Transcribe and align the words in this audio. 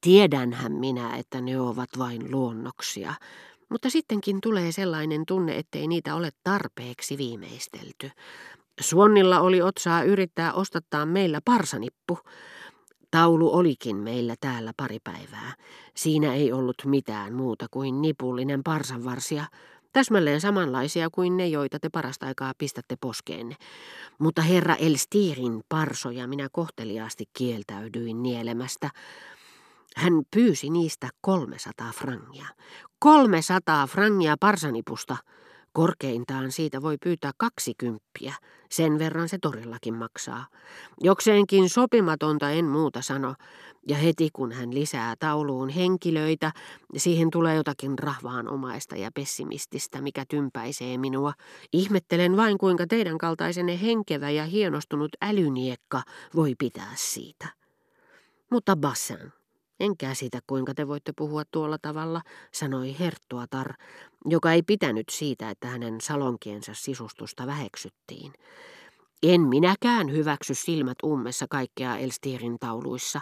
Tiedänhän 0.00 0.72
minä, 0.72 1.16
että 1.16 1.40
ne 1.40 1.60
ovat 1.60 1.88
vain 1.98 2.30
luonnoksia, 2.30 3.14
mutta 3.68 3.90
sittenkin 3.90 4.40
tulee 4.40 4.72
sellainen 4.72 5.22
tunne, 5.26 5.56
ettei 5.58 5.86
niitä 5.86 6.14
ole 6.14 6.30
tarpeeksi 6.44 7.18
viimeistelty. 7.18 8.10
Suonnilla 8.80 9.40
oli 9.40 9.62
otsaa 9.62 10.02
yrittää 10.02 10.52
ostattaa 10.52 11.06
meillä 11.06 11.40
parsanippu. 11.44 12.18
Taulu 13.10 13.56
olikin 13.56 13.96
meillä 13.96 14.34
täällä 14.40 14.72
pari 14.76 14.98
päivää. 15.04 15.54
Siinä 15.96 16.34
ei 16.34 16.52
ollut 16.52 16.76
mitään 16.84 17.34
muuta 17.34 17.66
kuin 17.70 18.02
nipullinen 18.02 18.62
parsanvarsia, 18.64 19.44
täsmälleen 19.92 20.40
samanlaisia 20.40 21.10
kuin 21.10 21.36
ne, 21.36 21.46
joita 21.46 21.78
te 21.80 21.88
parasta 21.88 22.26
aikaa 22.26 22.52
pistätte 22.58 22.96
poskeenne. 23.00 23.56
Mutta 24.18 24.42
herra 24.42 24.74
Elstirin 24.74 25.60
parsoja 25.68 26.26
minä 26.26 26.48
kohteliaasti 26.52 27.24
kieltäydyin 27.38 28.22
nielemästä. 28.22 28.90
Hän 29.98 30.22
pyysi 30.36 30.70
niistä 30.70 31.08
300 31.20 31.92
frangia. 31.92 32.46
300 32.98 33.86
frangia 33.86 34.36
parsanipusta. 34.40 35.16
Korkeintaan 35.72 36.52
siitä 36.52 36.82
voi 36.82 36.96
pyytää 37.04 37.30
kaksikymppiä. 37.36 38.34
Sen 38.70 38.98
verran 38.98 39.28
se 39.28 39.38
todellakin 39.38 39.94
maksaa. 39.94 40.46
Jokseenkin 41.00 41.68
sopimatonta 41.68 42.50
en 42.50 42.64
muuta 42.64 43.02
sano. 43.02 43.34
Ja 43.88 43.96
heti 43.96 44.28
kun 44.32 44.52
hän 44.52 44.74
lisää 44.74 45.14
tauluun 45.18 45.68
henkilöitä, 45.68 46.52
siihen 46.96 47.30
tulee 47.30 47.54
jotakin 47.54 47.98
rahvaanomaista 47.98 48.96
ja 48.96 49.10
pessimististä, 49.14 50.00
mikä 50.00 50.24
tympäisee 50.28 50.98
minua. 50.98 51.32
Ihmettelen 51.72 52.36
vain, 52.36 52.58
kuinka 52.58 52.86
teidän 52.86 53.18
kaltaisenne 53.18 53.80
henkevä 53.82 54.30
ja 54.30 54.44
hienostunut 54.44 55.10
älyniekka 55.22 56.02
voi 56.34 56.54
pitää 56.58 56.92
siitä. 56.94 57.48
Mutta 58.50 58.76
Bassin, 58.76 59.32
en 59.80 59.96
käsitä, 59.96 60.38
kuinka 60.46 60.74
te 60.74 60.88
voitte 60.88 61.12
puhua 61.16 61.42
tuolla 61.44 61.78
tavalla, 61.82 62.22
sanoi 62.52 62.96
Herttuatar, 62.98 63.74
joka 64.24 64.52
ei 64.52 64.62
pitänyt 64.62 65.08
siitä, 65.10 65.50
että 65.50 65.68
hänen 65.68 66.00
salonkiensa 66.00 66.74
sisustusta 66.74 67.46
väheksyttiin. 67.46 68.32
En 69.22 69.40
minäkään 69.40 70.12
hyväksy 70.12 70.54
silmät 70.54 70.98
ummessa 71.04 71.46
kaikkea 71.50 71.96
Elstirin 71.96 72.58
tauluissa. 72.58 73.20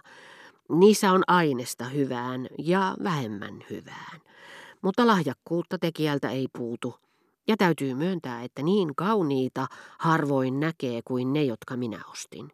Niissä 0.68 1.12
on 1.12 1.22
aineesta 1.26 1.84
hyvään 1.84 2.46
ja 2.58 2.96
vähemmän 3.04 3.64
hyvään. 3.70 4.20
Mutta 4.82 5.06
lahjakkuutta 5.06 5.78
tekijältä 5.78 6.30
ei 6.30 6.48
puutu. 6.58 6.94
Ja 7.48 7.56
täytyy 7.56 7.94
myöntää, 7.94 8.42
että 8.42 8.62
niin 8.62 8.94
kauniita 8.96 9.66
harvoin 9.98 10.60
näkee 10.60 11.00
kuin 11.04 11.32
ne, 11.32 11.42
jotka 11.44 11.76
minä 11.76 12.00
ostin. 12.12 12.52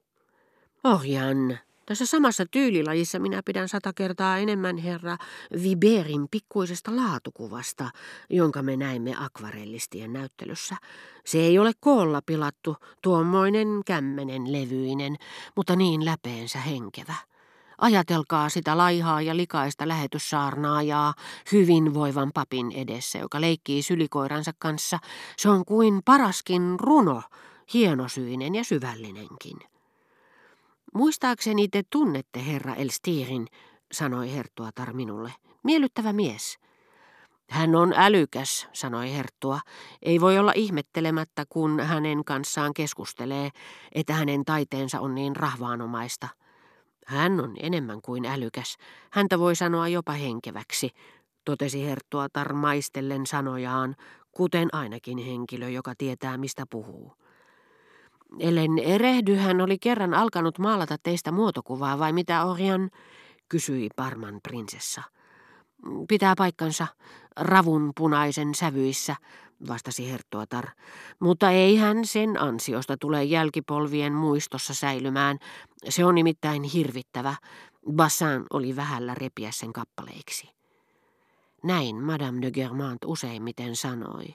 Ohjan, 0.85 1.59
tässä 1.93 2.07
samassa 2.07 2.47
tyylilajissa 2.51 3.19
minä 3.19 3.43
pidän 3.45 3.69
sata 3.69 3.93
kertaa 3.93 4.39
enemmän 4.39 4.77
herra 4.77 5.17
Viberin 5.63 6.27
pikkuisesta 6.31 6.97
laatukuvasta, 6.97 7.91
jonka 8.31 8.63
me 8.63 8.77
näimme 8.77 9.15
akvarellistien 9.19 10.13
näyttelyssä. 10.13 10.77
Se 11.25 11.39
ei 11.39 11.59
ole 11.59 11.73
koolla 11.81 12.21
pilattu, 12.27 12.77
tuommoinen 13.03 13.69
kämmenen 13.87 14.53
levyinen, 14.53 15.17
mutta 15.57 15.77
niin 15.77 16.05
läpeensä 16.05 16.59
henkevä. 16.59 17.15
Ajatelkaa 17.79 18.49
sitä 18.49 18.79
laihaa 18.79 19.23
ja 19.23 19.37
likaista 19.37 19.89
lähetyssaarnaajaa 19.89 21.15
hyvinvoivan 21.53 22.31
papin 22.35 22.73
edessä, 22.73 23.19
joka 23.19 23.41
leikkii 23.41 23.83
sylikoiransa 23.83 24.53
kanssa. 24.59 24.99
Se 25.37 25.49
on 25.49 25.65
kuin 25.65 26.03
paraskin 26.05 26.77
runo, 26.81 27.23
hienosyinen 27.75 28.55
ja 28.55 28.65
syvällinenkin. 28.65 29.72
Muistaakseni 30.95 31.69
te 31.69 31.83
tunnette 31.91 32.47
herra 32.47 32.75
Elstirin, 32.75 33.47
sanoi 33.93 34.33
Herttuatar 34.33 34.93
minulle. 34.93 35.33
Miellyttävä 35.65 36.13
mies. 36.13 36.59
Hän 37.51 37.75
on 37.75 37.93
älykäs, 37.97 38.69
sanoi 38.73 39.13
Herttua. 39.13 39.61
Ei 40.03 40.21
voi 40.21 40.39
olla 40.39 40.53
ihmettelemättä, 40.55 41.45
kun 41.49 41.81
hänen 41.81 42.25
kanssaan 42.25 42.75
keskustelee, 42.75 43.51
että 43.93 44.13
hänen 44.13 44.45
taiteensa 44.45 45.01
on 45.01 45.15
niin 45.15 45.37
rahvaanomaista. 45.37 46.29
Hän 47.07 47.41
on 47.41 47.55
enemmän 47.61 48.03
kuin 48.03 48.25
älykäs. 48.25 48.77
Häntä 49.13 49.39
voi 49.39 49.57
sanoa 49.57 49.89
jopa 49.89 50.13
henkeväksi, 50.13 50.91
totesi 51.45 51.87
Herttuatar 51.87 52.53
maistellen 52.53 53.27
sanojaan, 53.27 53.97
kuten 54.33 54.69
ainakin 54.73 55.19
henkilö, 55.19 55.69
joka 55.69 55.95
tietää 55.99 56.39
mistä 56.39 56.65
puhuu. 56.71 57.22
Ellen 58.39 58.79
erehdy, 58.79 59.37
hän 59.37 59.61
oli 59.61 59.79
kerran 59.79 60.15
alkanut 60.15 60.59
maalata 60.59 60.97
teistä 61.03 61.33
muotokuvaa 61.33 61.99
vai 61.99 62.13
mitä 62.13 62.45
Orion, 62.45 62.89
kysyi 63.49 63.89
Parman 63.97 64.41
prinsessa. 64.43 65.03
Pitää 66.09 66.35
paikkansa, 66.39 66.87
ravun 67.37 67.93
punaisen 67.97 68.55
sävyissä, 68.55 69.17
vastasi 69.69 70.11
Herttuatar, 70.13 70.69
mutta 71.21 71.51
ei 71.51 71.77
hän 71.77 72.07
sen 72.07 72.41
ansiosta 72.41 72.97
tule 72.97 73.25
jälkipolvien 73.25 74.13
muistossa 74.13 74.75
säilymään. 74.75 75.39
Se 75.89 76.05
on 76.05 76.15
nimittäin 76.15 76.63
hirvittävä. 76.63 77.35
Bassin 77.93 78.45
oli 78.53 78.77
vähällä 78.77 79.15
repiä 79.15 79.51
sen 79.53 79.73
kappaleiksi. 79.73 80.49
Näin 81.63 81.97
Madame 81.97 82.43
de 82.43 82.51
Germant 82.51 83.05
useimmiten 83.05 83.77
sanoi 83.77 84.35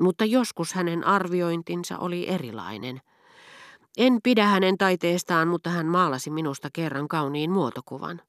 mutta 0.00 0.24
joskus 0.24 0.72
hänen 0.72 1.06
arviointinsa 1.06 1.98
oli 1.98 2.28
erilainen. 2.28 3.00
En 3.96 4.18
pidä 4.22 4.46
hänen 4.46 4.78
taiteestaan, 4.78 5.48
mutta 5.48 5.70
hän 5.70 5.86
maalasi 5.86 6.30
minusta 6.30 6.68
kerran 6.72 7.08
kauniin 7.08 7.50
muotokuvan. 7.50 8.20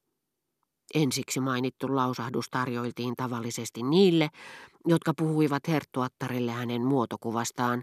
Ensiksi 0.94 1.40
mainittu 1.40 1.96
lausahdus 1.96 2.50
tarjoiltiin 2.50 3.16
tavallisesti 3.16 3.82
niille, 3.82 4.28
jotka 4.86 5.14
puhuivat 5.14 5.68
herttuattarelle 5.68 6.52
hänen 6.52 6.82
muotokuvastaan. 6.82 7.82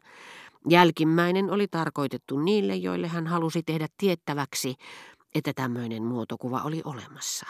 Jälkimmäinen 0.69 1.51
oli 1.51 1.67
tarkoitettu 1.67 2.39
niille, 2.39 2.75
joille 2.75 3.07
hän 3.07 3.27
halusi 3.27 3.63
tehdä 3.63 3.87
tiettäväksi, 3.97 4.75
että 5.35 5.53
tämmöinen 5.55 6.03
muotokuva 6.03 6.61
oli 6.61 6.81
olemassa. 6.85 7.45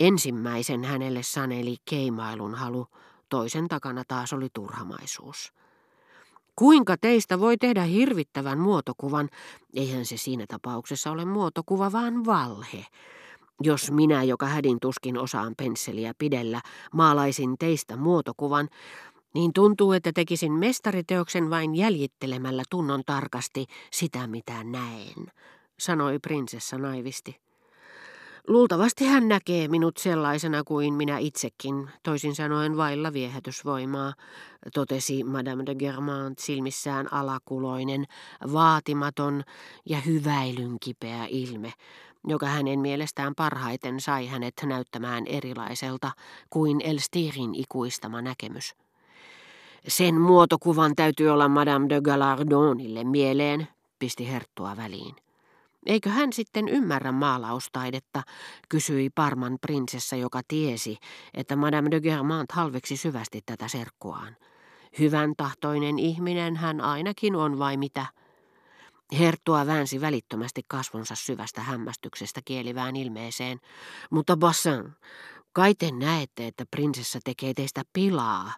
Ensimmäisen 0.00 0.84
hänelle 0.84 1.22
saneli 1.22 1.76
keimailun 1.84 2.54
halu, 2.54 2.86
toisen 3.28 3.68
takana 3.68 4.04
taas 4.08 4.32
oli 4.32 4.48
turhamaisuus. 4.52 5.52
Kuinka 6.56 6.96
teistä 6.96 7.40
voi 7.40 7.56
tehdä 7.56 7.82
hirvittävän 7.82 8.58
muotokuvan? 8.58 9.28
Eihän 9.74 10.04
se 10.04 10.16
siinä 10.16 10.44
tapauksessa 10.48 11.10
ole 11.10 11.24
muotokuva, 11.24 11.92
vaan 11.92 12.24
valhe. 12.24 12.86
Jos 13.62 13.90
minä, 13.90 14.22
joka 14.22 14.46
hädin 14.46 14.80
tuskin 14.80 15.18
osaan 15.18 15.54
pensseliä 15.56 16.12
pidellä, 16.18 16.60
maalaisin 16.92 17.58
teistä 17.58 17.96
muotokuvan, 17.96 18.68
niin 19.34 19.52
tuntuu, 19.52 19.92
että 19.92 20.12
tekisin 20.12 20.52
mestariteoksen 20.52 21.50
vain 21.50 21.74
jäljittelemällä 21.74 22.62
tunnon 22.70 23.02
tarkasti 23.06 23.66
sitä, 23.92 24.26
mitä 24.26 24.64
näen, 24.64 25.32
sanoi 25.78 26.18
prinsessa 26.18 26.78
naivisti. 26.78 27.47
Luultavasti 28.48 29.04
hän 29.04 29.28
näkee 29.28 29.68
minut 29.68 29.96
sellaisena 29.96 30.64
kuin 30.64 30.94
minä 30.94 31.18
itsekin, 31.18 31.90
toisin 32.02 32.34
sanoen 32.34 32.76
vailla 32.76 33.12
viehätysvoimaa, 33.12 34.14
totesi 34.74 35.24
Madame 35.24 35.66
de 35.66 35.74
Germant 35.74 36.38
silmissään 36.38 37.12
alakuloinen, 37.12 38.04
vaatimaton 38.52 39.42
ja 39.86 40.00
hyväilyn 40.00 40.76
kipeä 40.80 41.26
ilme, 41.30 41.72
joka 42.26 42.46
hänen 42.46 42.80
mielestään 42.80 43.34
parhaiten 43.34 44.00
sai 44.00 44.26
hänet 44.26 44.54
näyttämään 44.64 45.26
erilaiselta 45.26 46.10
kuin 46.50 46.80
Elstirin 46.84 47.54
ikuistama 47.54 48.22
näkemys. 48.22 48.74
Sen 49.88 50.20
muotokuvan 50.20 50.92
täytyy 50.96 51.28
olla 51.28 51.48
Madame 51.48 51.88
de 51.88 52.00
Galardonille 52.00 53.04
mieleen, 53.04 53.68
pisti 53.98 54.28
Herttua 54.28 54.76
väliin. 54.76 55.27
Eikö 55.88 56.10
hän 56.10 56.32
sitten 56.32 56.68
ymmärrä 56.68 57.12
maalaustaidetta, 57.12 58.22
kysyi 58.68 59.10
Parman 59.10 59.58
prinsessa, 59.60 60.16
joka 60.16 60.40
tiesi, 60.48 60.96
että 61.34 61.56
Madame 61.56 61.90
de 61.90 62.00
Germant 62.00 62.52
halveksi 62.52 62.96
syvästi 62.96 63.42
tätä 63.46 63.68
serkkuaan. 63.68 64.36
Hyvän 64.98 65.32
tahtoinen 65.36 65.98
ihminen 65.98 66.56
hän 66.56 66.80
ainakin 66.80 67.36
on 67.36 67.58
vai 67.58 67.76
mitä? 67.76 68.06
Herttua 69.18 69.66
väänsi 69.66 70.00
välittömästi 70.00 70.62
kasvonsa 70.68 71.14
syvästä 71.14 71.60
hämmästyksestä 71.60 72.40
kielivään 72.44 72.96
ilmeeseen. 72.96 73.60
Mutta 74.10 74.36
Bassin, 74.36 74.92
kai 75.52 75.74
te 75.74 75.90
näette, 75.90 76.46
että 76.46 76.64
prinsessa 76.70 77.18
tekee 77.24 77.54
teistä 77.54 77.82
pilaa. 77.92 78.52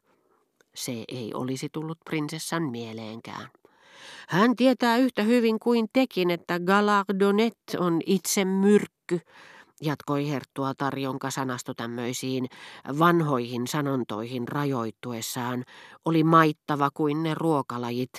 Se 0.75 1.05
ei 1.09 1.35
olisi 1.35 1.69
tullut 1.73 1.99
prinsessan 2.05 2.63
mieleenkään. 2.63 3.49
Hän 4.29 4.57
tietää 4.57 4.97
yhtä 4.97 5.23
hyvin 5.23 5.59
kuin 5.59 5.87
tekin, 5.93 6.31
että 6.31 6.61
Galardonet 6.61 7.59
on 7.79 8.01
itse 8.07 8.45
myrkky, 8.45 9.21
jatkoi 9.81 10.29
Herttua 10.31 10.75
Tarjonka 10.75 11.31
sanasto 11.31 11.75
tämmöisiin 11.75 12.47
vanhoihin 12.99 13.67
sanontoihin 13.67 14.49
rajoittuessaan, 14.49 15.65
oli 16.05 16.25
maittava 16.25 16.91
kuin 16.95 17.23
ne 17.23 17.35
ruokalajit, 17.35 18.13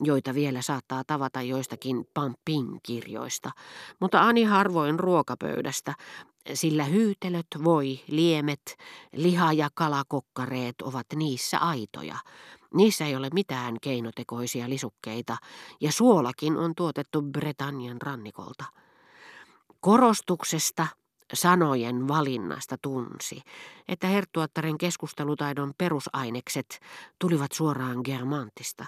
joita 0.00 0.34
vielä 0.34 0.62
saattaa 0.62 1.02
tavata 1.06 1.42
joistakin 1.42 2.04
Pampin 2.14 2.80
kirjoista, 2.82 3.50
mutta 4.00 4.22
ani 4.22 4.44
harvoin 4.44 4.98
ruokapöydästä, 5.00 5.94
sillä 6.54 6.84
hyytelöt, 6.84 7.46
voi, 7.64 8.00
liemet, 8.08 8.76
liha- 9.16 9.52
ja 9.52 9.68
kalakokkareet 9.74 10.82
ovat 10.82 11.06
niissä 11.16 11.58
aitoja. 11.58 12.16
Niissä 12.74 13.06
ei 13.06 13.16
ole 13.16 13.28
mitään 13.34 13.76
keinotekoisia 13.82 14.68
lisukkeita, 14.68 15.36
ja 15.80 15.92
suolakin 15.92 16.56
on 16.56 16.74
tuotettu 16.74 17.22
Britannian 17.22 18.02
rannikolta. 18.02 18.64
Korostuksesta 19.80 20.86
sanojen 21.32 22.08
valinnasta 22.08 22.76
tunsi, 22.82 23.42
että 23.88 24.06
herttuattaren 24.06 24.78
keskustelutaidon 24.78 25.72
perusainekset 25.78 26.80
tulivat 27.18 27.52
suoraan 27.52 28.00
Germantista. 28.04 28.84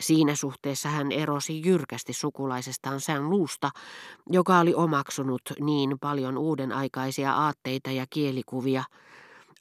Siinä 0.00 0.34
suhteessa 0.34 0.88
hän 0.88 1.12
erosi 1.12 1.62
jyrkästi 1.66 2.12
sukulaisestaan 2.12 3.00
Sään 3.00 3.30
luusta, 3.30 3.70
joka 4.30 4.58
oli 4.58 4.74
omaksunut 4.74 5.42
niin 5.60 5.98
paljon 6.00 6.38
uuden 6.38 6.72
aikaisia 6.72 7.32
aatteita 7.32 7.90
ja 7.90 8.06
kielikuvia– 8.10 8.84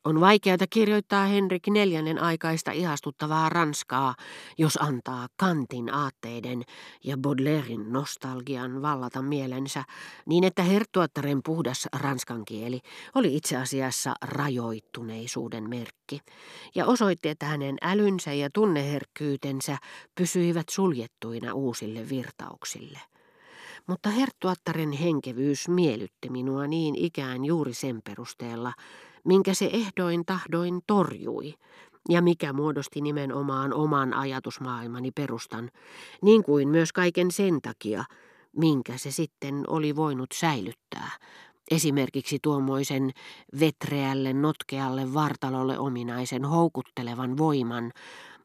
on 0.06 0.20
vaikeata 0.20 0.66
kirjoittaa 0.70 1.26
Henrik 1.26 1.68
neljännen 1.68 2.22
aikaista 2.22 2.72
ihastuttavaa 2.72 3.50
Ranskaa, 3.50 4.16
jos 4.58 4.78
antaa 4.82 5.28
Kantin 5.38 5.94
aatteiden 5.94 6.64
ja 7.04 7.18
Baudelairein 7.18 7.94
nostalgian 7.94 8.82
vallata 8.82 9.22
mielensä, 9.22 9.84
niin 10.26 10.44
että 10.44 10.64
herttuattaren 10.64 11.42
puhdas 11.44 11.88
ranskan 12.00 12.46
kieli 12.46 12.80
oli 13.16 13.36
itse 13.36 13.58
asiassa 13.58 14.14
rajoittuneisuuden 14.22 15.70
merkki, 15.70 16.20
ja 16.76 16.86
osoitti, 16.86 17.30
että 17.30 17.46
hänen 17.46 17.78
älynsä 17.82 18.34
ja 18.34 18.50
tunneherkkyytensä 18.54 19.78
pysyivät 20.16 20.70
suljettuina 20.70 21.54
uusille 21.54 22.10
virtauksille. 22.10 23.00
Mutta 23.88 24.10
herttuattaren 24.10 24.92
henkevyys 24.92 25.68
miellytti 25.68 26.30
minua 26.30 26.68
niin 26.68 26.96
ikään 26.96 27.46
juuri 27.46 27.74
sen 27.74 28.02
perusteella, 28.02 28.74
minkä 29.26 29.54
se 29.54 29.70
ehdoin 29.74 30.26
tahdoin 30.26 30.80
torjui, 30.88 31.54
ja 32.10 32.22
mikä 32.22 32.54
muodosti 32.54 33.02
nimenomaan 33.02 33.74
oman 33.74 34.14
ajatusmaailmani 34.14 35.12
perustan, 35.12 35.72
niin 36.22 36.44
kuin 36.44 36.68
myös 36.68 36.94
kaiken 36.94 37.32
sen 37.32 37.62
takia, 37.62 38.04
minkä 38.58 38.98
se 38.98 39.12
sitten 39.12 39.64
oli 39.68 39.96
voinut 39.96 40.30
säilyttää, 40.34 41.12
esimerkiksi 41.72 42.40
tuommoisen 42.42 43.12
vetreälle, 43.60 44.34
notkealle 44.34 45.14
vartalolle 45.14 45.80
ominaisen 45.80 46.46
houkuttelevan 46.46 47.38
voiman, 47.38 47.92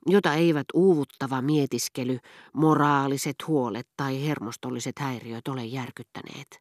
jota 0.06 0.34
eivät 0.34 0.66
uuvuttava 0.74 1.42
mietiskely, 1.42 2.18
moraaliset 2.52 3.36
huolet 3.46 3.88
tai 3.96 4.26
hermostolliset 4.26 4.98
häiriöt 4.98 5.48
ole 5.48 5.64
järkyttäneet. 5.64 6.60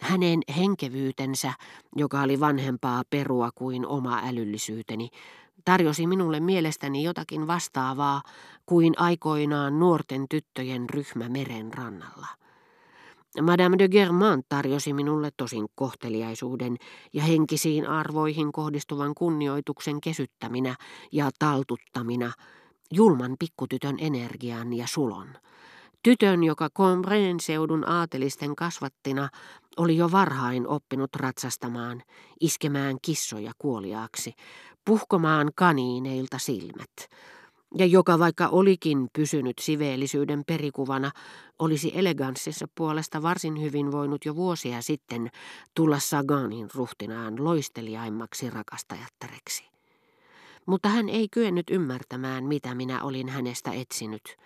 Hänen 0.00 0.40
henkevyytensä, 0.56 1.52
joka 1.96 2.20
oli 2.20 2.40
vanhempaa 2.40 3.02
perua 3.10 3.50
kuin 3.54 3.86
oma 3.86 4.20
älyllisyyteni, 4.24 5.08
tarjosi 5.64 6.06
minulle 6.06 6.40
mielestäni 6.40 7.02
jotakin 7.02 7.46
vastaavaa 7.46 8.22
kuin 8.66 8.94
aikoinaan 8.96 9.78
nuorten 9.78 10.26
tyttöjen 10.30 10.90
ryhmä 10.90 11.28
meren 11.28 11.74
rannalla. 11.74 12.26
Madame 13.42 13.78
de 13.78 13.88
Germain 13.88 14.42
tarjosi 14.48 14.92
minulle 14.92 15.30
tosin 15.36 15.66
kohteliaisuuden 15.74 16.76
ja 17.12 17.22
henkisiin 17.22 17.86
arvoihin 17.86 18.52
kohdistuvan 18.52 19.14
kunnioituksen 19.14 20.00
kesyttäminä 20.00 20.74
ja 21.12 21.30
taltuttamina, 21.38 22.32
julman 22.92 23.36
pikkutytön 23.38 23.96
energian 23.98 24.72
ja 24.72 24.86
sulon. 24.86 25.28
Tytön, 26.02 26.44
joka 26.44 26.70
Combreen 26.70 27.40
seudun 27.40 27.88
aatelisten 27.88 28.56
kasvattina 28.56 29.28
oli 29.78 29.96
jo 29.96 30.10
varhain 30.12 30.66
oppinut 30.66 31.16
ratsastamaan, 31.16 32.02
iskemään 32.40 32.96
kissoja 33.02 33.52
kuoliaaksi, 33.58 34.34
puhkomaan 34.84 35.50
kaniineilta 35.54 36.38
silmät, 36.38 37.08
ja 37.74 37.86
joka 37.86 38.18
vaikka 38.18 38.48
olikin 38.48 39.08
pysynyt 39.12 39.58
siveellisyyden 39.60 40.42
perikuvana, 40.46 41.10
olisi 41.58 41.92
eleganssissa 41.94 42.66
puolesta 42.74 43.22
varsin 43.22 43.62
hyvin 43.62 43.92
voinut 43.92 44.24
jo 44.24 44.36
vuosia 44.36 44.82
sitten 44.82 45.30
tulla 45.74 45.98
Saganin 45.98 46.68
ruhtinaan 46.74 47.44
loisteliaimmaksi 47.44 48.50
rakastajattareksi. 48.50 49.68
Mutta 50.66 50.88
hän 50.88 51.08
ei 51.08 51.28
kyennyt 51.28 51.70
ymmärtämään, 51.70 52.44
mitä 52.44 52.74
minä 52.74 53.02
olin 53.02 53.28
hänestä 53.28 53.72
etsinyt, 53.72 54.36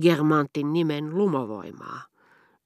Germantin 0.00 0.72
nimen 0.72 1.18
lumovoimaa 1.18 2.11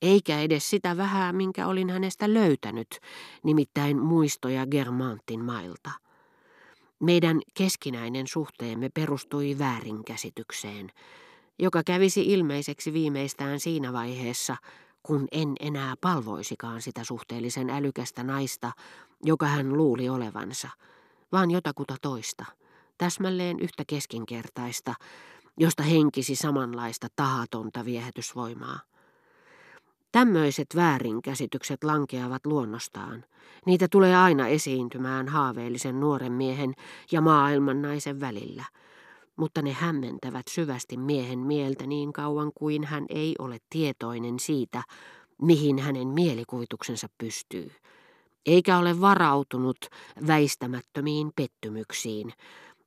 eikä 0.02 0.40
edes 0.40 0.70
sitä 0.70 0.96
vähää, 0.96 1.32
minkä 1.32 1.66
olin 1.66 1.90
hänestä 1.90 2.34
löytänyt, 2.34 2.98
nimittäin 3.42 4.02
muistoja 4.02 4.66
Germantin 4.66 5.44
mailta. 5.44 5.90
Meidän 7.00 7.40
keskinäinen 7.54 8.26
suhteemme 8.26 8.88
perustui 8.94 9.56
väärinkäsitykseen, 9.58 10.92
joka 11.58 11.82
kävisi 11.86 12.32
ilmeiseksi 12.32 12.92
viimeistään 12.92 13.60
siinä 13.60 13.92
vaiheessa, 13.92 14.56
kun 15.02 15.28
en 15.32 15.54
enää 15.60 15.94
palvoisikaan 16.00 16.82
sitä 16.82 17.04
suhteellisen 17.04 17.70
älykästä 17.70 18.22
naista, 18.22 18.72
joka 19.24 19.46
hän 19.46 19.76
luuli 19.76 20.08
olevansa, 20.08 20.68
vaan 21.32 21.50
jotakuta 21.50 21.96
toista, 22.02 22.44
täsmälleen 22.98 23.60
yhtä 23.60 23.84
keskinkertaista, 23.86 24.94
josta 25.58 25.82
henkisi 25.82 26.36
samanlaista 26.36 27.08
tahatonta 27.16 27.84
viehätysvoimaa. 27.84 28.80
Tämmöiset 30.16 30.66
väärinkäsitykset 30.76 31.84
lankeavat 31.84 32.46
luonnostaan. 32.46 33.24
Niitä 33.66 33.88
tulee 33.90 34.16
aina 34.16 34.48
esiintymään 34.48 35.28
haaveellisen 35.28 36.00
nuoren 36.00 36.32
miehen 36.32 36.74
ja 37.12 37.20
maailman 37.20 37.82
naisen 37.82 38.20
välillä. 38.20 38.64
Mutta 39.36 39.62
ne 39.62 39.72
hämmentävät 39.72 40.48
syvästi 40.48 40.96
miehen 40.96 41.38
mieltä 41.38 41.86
niin 41.86 42.12
kauan 42.12 42.52
kuin 42.54 42.84
hän 42.84 43.06
ei 43.08 43.34
ole 43.38 43.58
tietoinen 43.70 44.38
siitä, 44.38 44.82
mihin 45.42 45.78
hänen 45.78 46.08
mielikuvituksensa 46.08 47.08
pystyy. 47.18 47.70
Eikä 48.46 48.78
ole 48.78 49.00
varautunut 49.00 49.78
väistämättömiin 50.26 51.30
pettymyksiin, 51.36 52.32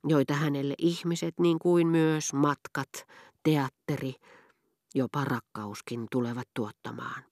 joita 0.04 0.34
hänelle 0.34 0.74
ihmiset 0.78 1.34
niin 1.40 1.58
kuin 1.58 1.86
myös 1.86 2.32
matkat, 2.32 3.06
teatteri, 3.42 4.14
jopa 4.94 5.24
rakkauskin 5.24 6.06
tulevat 6.10 6.48
tuottamaan. 6.54 7.22